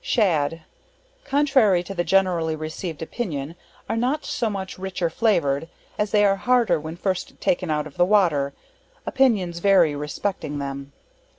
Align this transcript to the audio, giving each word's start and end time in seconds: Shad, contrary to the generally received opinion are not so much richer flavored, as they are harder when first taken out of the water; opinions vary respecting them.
Shad, 0.03 0.61
contrary 1.25 1.83
to 1.83 1.93
the 1.93 2.03
generally 2.03 2.55
received 2.55 3.03
opinion 3.03 3.53
are 3.87 3.95
not 3.95 4.25
so 4.25 4.49
much 4.49 4.79
richer 4.79 5.11
flavored, 5.11 5.67
as 5.99 6.09
they 6.09 6.25
are 6.25 6.37
harder 6.37 6.79
when 6.79 6.95
first 6.95 7.39
taken 7.39 7.69
out 7.69 7.85
of 7.85 7.97
the 7.97 8.05
water; 8.05 8.51
opinions 9.05 9.59
vary 9.59 9.95
respecting 9.95 10.57
them. 10.57 10.91